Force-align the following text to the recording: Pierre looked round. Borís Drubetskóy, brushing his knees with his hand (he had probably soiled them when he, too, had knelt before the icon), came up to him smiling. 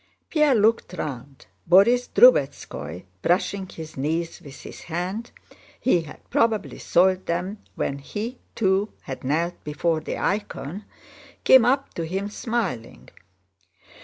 Pierre 0.31 0.55
looked 0.55 0.93
round. 0.93 1.45
Borís 1.69 2.09
Drubetskóy, 2.11 3.03
brushing 3.21 3.67
his 3.69 3.95
knees 3.95 4.41
with 4.41 4.59
his 4.61 4.81
hand 4.85 5.29
(he 5.79 6.01
had 6.01 6.27
probably 6.31 6.79
soiled 6.79 7.27
them 7.27 7.59
when 7.75 7.99
he, 7.99 8.39
too, 8.55 8.91
had 9.03 9.23
knelt 9.23 9.63
before 9.63 9.99
the 9.99 10.17
icon), 10.17 10.85
came 11.43 11.65
up 11.65 11.93
to 11.93 12.03
him 12.07 12.29
smiling. 12.31 13.09